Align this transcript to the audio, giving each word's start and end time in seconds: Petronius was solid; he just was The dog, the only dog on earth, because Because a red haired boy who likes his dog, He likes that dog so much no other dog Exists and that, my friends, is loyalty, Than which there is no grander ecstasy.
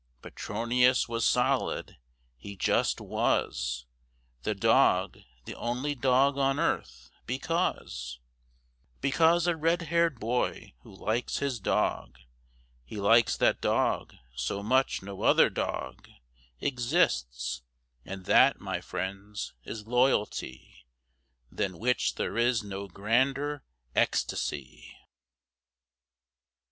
Petronius 0.23 1.07
was 1.07 1.23
solid; 1.23 1.97
he 2.35 2.55
just 2.55 2.99
was 2.99 3.85
The 4.41 4.55
dog, 4.55 5.19
the 5.45 5.53
only 5.53 5.93
dog 5.93 6.39
on 6.39 6.57
earth, 6.59 7.11
because 7.27 8.19
Because 8.99 9.45
a 9.45 9.55
red 9.55 9.83
haired 9.83 10.19
boy 10.19 10.73
who 10.79 10.91
likes 10.91 11.37
his 11.37 11.59
dog, 11.59 12.17
He 12.83 12.97
likes 12.99 13.37
that 13.37 13.61
dog 13.61 14.15
so 14.33 14.63
much 14.63 15.03
no 15.03 15.21
other 15.21 15.51
dog 15.51 16.09
Exists 16.59 17.61
and 18.03 18.25
that, 18.25 18.59
my 18.59 18.81
friends, 18.81 19.53
is 19.65 19.85
loyalty, 19.85 20.87
Than 21.51 21.77
which 21.77 22.15
there 22.15 22.39
is 22.39 22.63
no 22.63 22.87
grander 22.87 23.61
ecstasy. 23.95 24.97